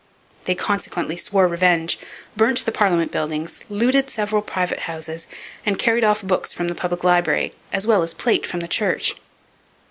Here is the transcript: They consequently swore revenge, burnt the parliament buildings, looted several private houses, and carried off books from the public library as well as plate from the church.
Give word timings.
They 0.45 0.55
consequently 0.55 1.15
swore 1.15 1.47
revenge, 1.47 1.99
burnt 2.35 2.65
the 2.65 2.71
parliament 2.71 3.11
buildings, 3.11 3.63
looted 3.69 4.09
several 4.09 4.41
private 4.41 4.79
houses, 4.89 5.27
and 5.63 5.77
carried 5.77 6.03
off 6.03 6.23
books 6.23 6.51
from 6.51 6.69
the 6.69 6.73
public 6.73 7.03
library 7.03 7.53
as 7.71 7.85
well 7.85 8.01
as 8.01 8.15
plate 8.15 8.47
from 8.47 8.61
the 8.61 8.67
church. 8.67 9.13